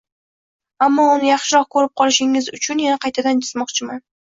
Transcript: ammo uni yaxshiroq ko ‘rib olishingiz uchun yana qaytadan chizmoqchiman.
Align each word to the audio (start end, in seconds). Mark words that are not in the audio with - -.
ammo 0.85 1.05
uni 1.17 1.29
yaxshiroq 1.29 1.69
ko 1.77 1.85
‘rib 1.85 2.03
olishingiz 2.09 2.51
uchun 2.59 2.87
yana 2.87 3.05
qaytadan 3.09 3.49
chizmoqchiman. 3.49 4.07